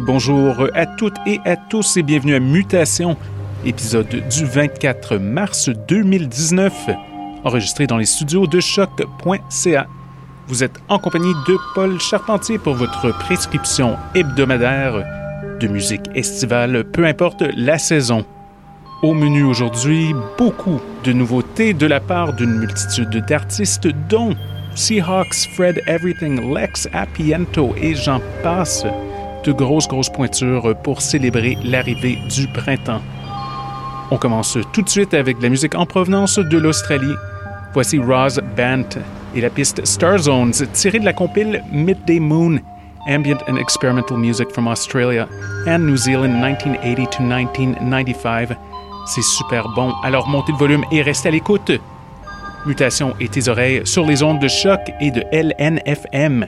[0.00, 3.16] Bonjour à toutes et à tous et bienvenue à Mutation,
[3.64, 6.90] épisode du 24 mars 2019,
[7.44, 9.86] enregistré dans les studios de choc.ca.
[10.46, 15.04] Vous êtes en compagnie de Paul Charpentier pour votre prescription hebdomadaire
[15.60, 18.24] de musique estivale, peu importe la saison.
[19.02, 24.34] Au menu aujourd'hui, beaucoup de nouveautés de la part d'une multitude d'artistes dont
[24.74, 28.84] Seahawks, Fred Everything, Lex Appiento et j'en passe.
[29.44, 33.00] De grosses, grosses pointures pour célébrer l'arrivée du printemps.
[34.10, 37.14] On commence tout de suite avec de la musique en provenance de l'Australie.
[37.72, 39.00] Voici Roz Bant
[39.34, 42.58] et la piste Star Zones tirée de la compile Midday Moon,
[43.08, 45.26] Ambient and Experimental Music from Australia
[45.66, 48.56] and New Zealand 1980 to 1995.
[49.06, 51.72] C'est super bon, alors montez le volume et restez à l'écoute.
[52.66, 56.46] Mutation et tes oreilles sur les ondes de choc et de LNFM.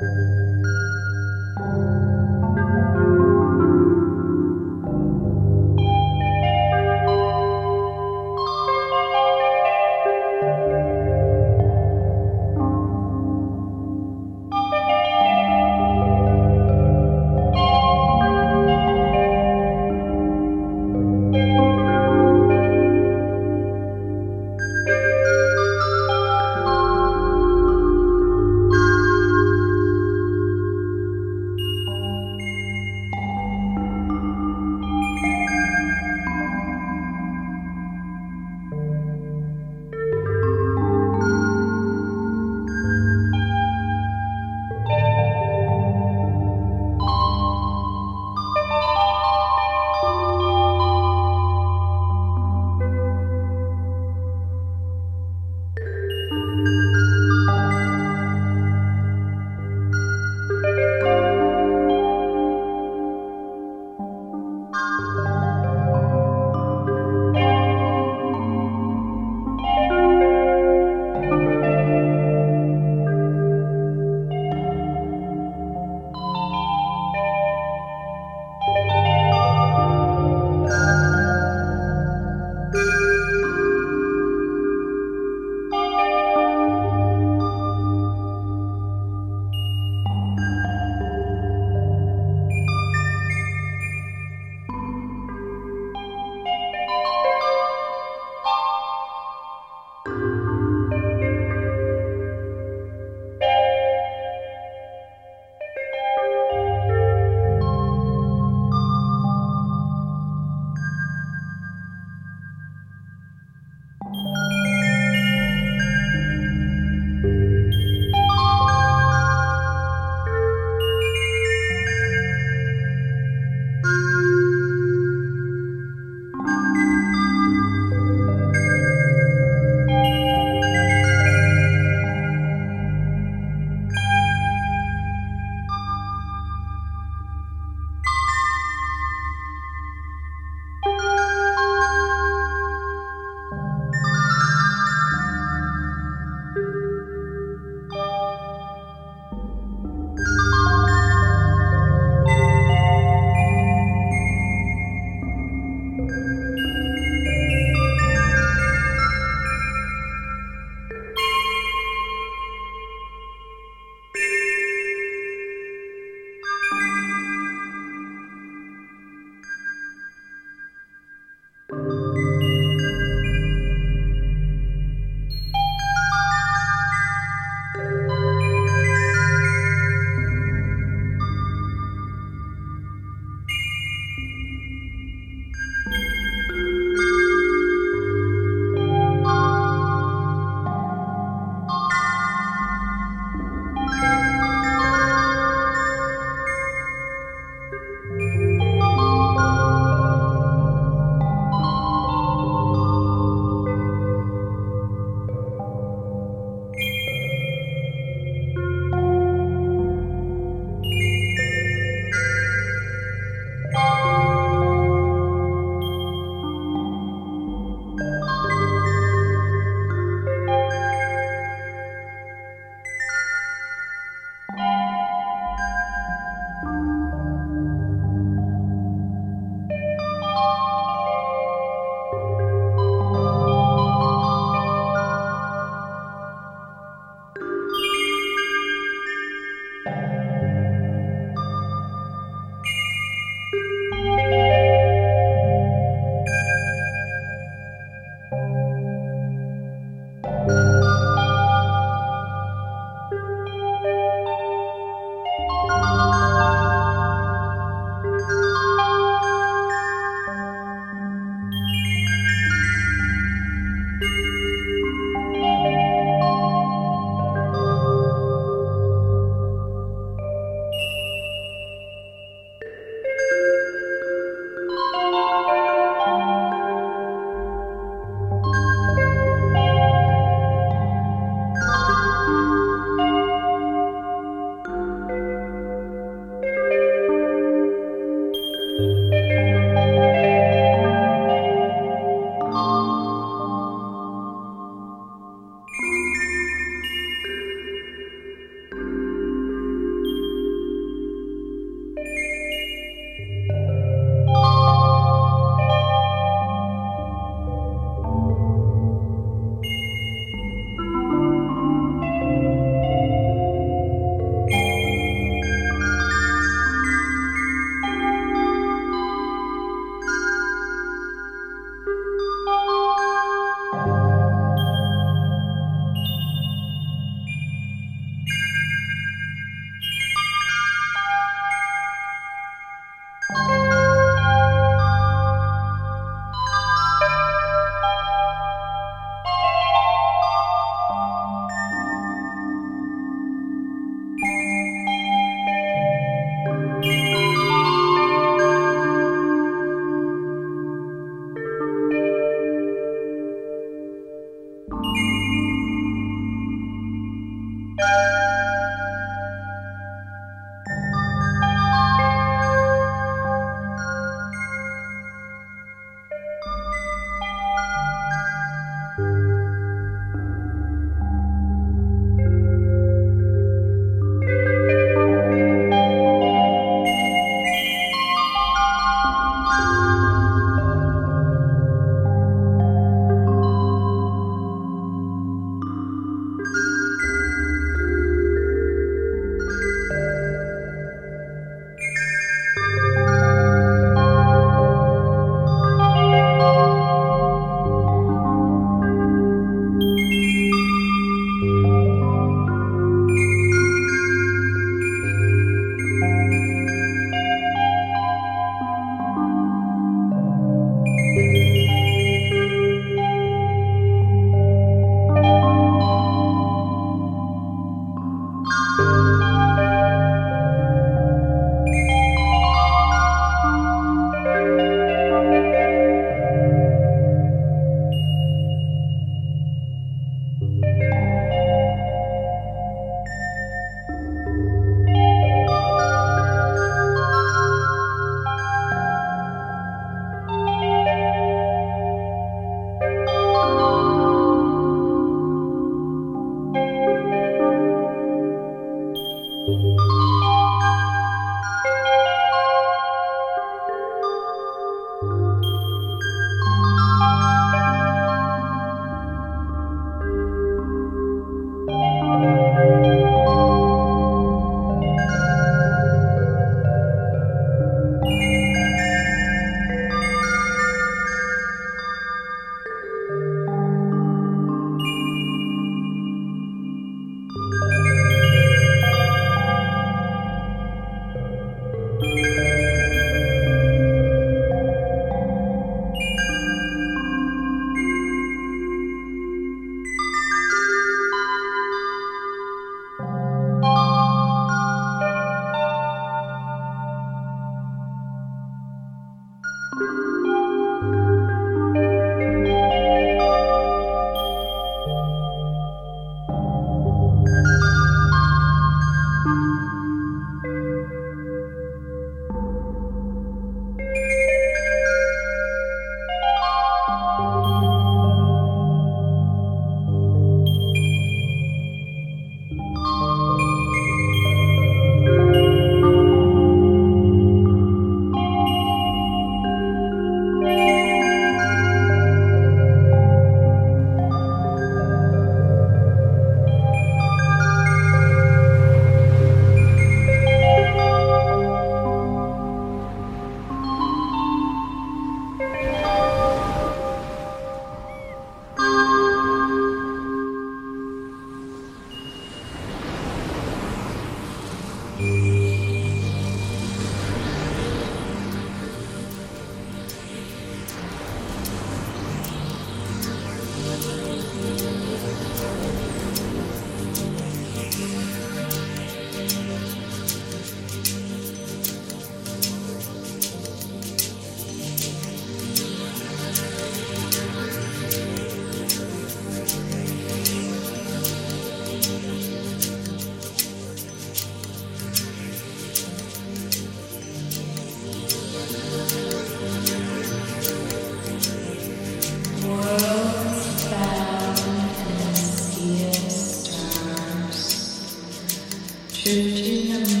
[599.03, 599.23] 是
[599.67, 600.00] 这难。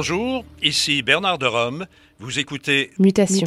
[0.00, 1.86] Bonjour, ici Bernard de Rome.
[2.20, 3.46] Vous écoutez Mutation.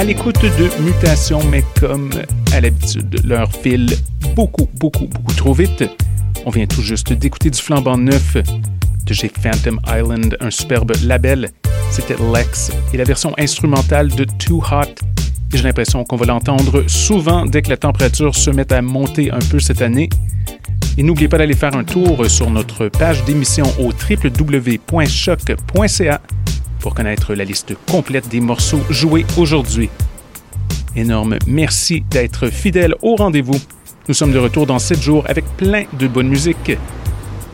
[0.00, 2.08] À l'écoute de Mutation, mais comme
[2.54, 3.94] à l'habitude, leur file
[4.34, 5.84] beaucoup, beaucoup, beaucoup trop vite.
[6.46, 8.38] On vient tout juste d'écouter du flambant neuf
[9.04, 11.50] de chez Phantom Island, un superbe label.
[11.90, 14.86] C'était Lex et la version instrumentale de Too Hot.
[15.52, 19.40] J'ai l'impression qu'on va l'entendre souvent dès que la température se met à monter un
[19.50, 20.08] peu cette année.
[20.96, 24.80] Et n'oubliez pas d'aller faire un tour sur notre page d'émission au www.choc.ca
[26.80, 29.90] pour connaître la liste complète des morceaux joués aujourd'hui.
[30.96, 33.60] Énorme merci d'être fidèle au rendez-vous.
[34.08, 36.72] Nous sommes de retour dans 7 jours avec plein de bonne musique.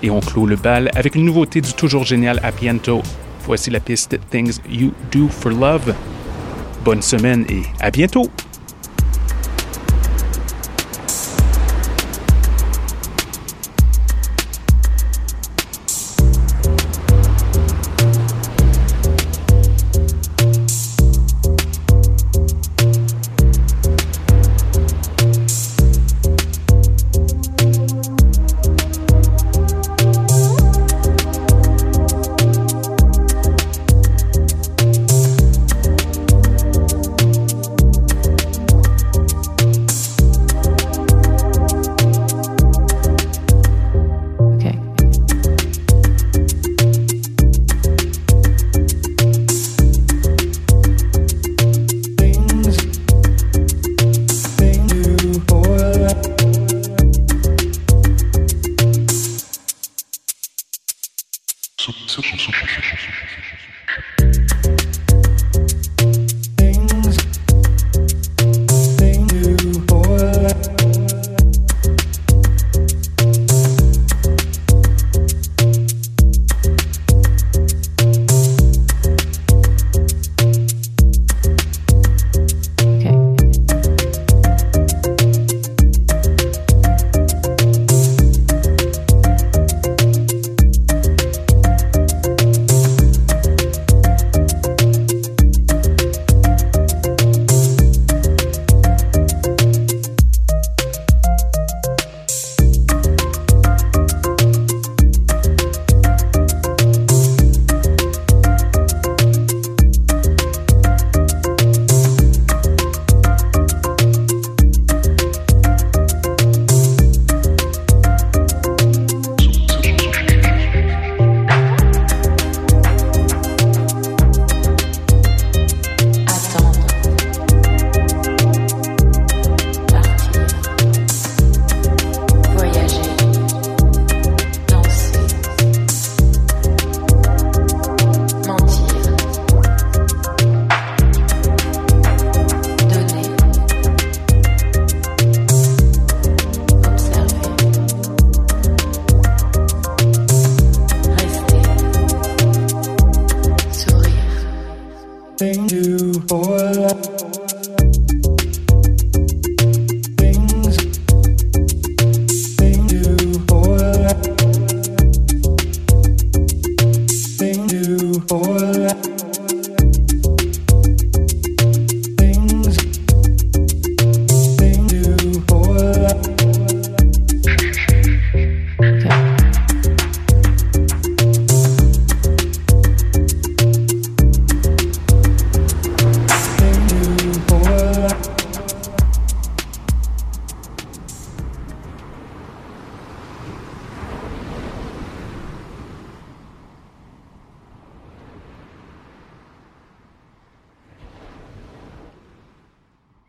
[0.03, 3.03] Et on clôt le bal avec une nouveauté du toujours génial Appiento.
[3.45, 5.95] Voici la piste Things You Do for Love.
[6.85, 8.31] Bonne semaine et à bientôt!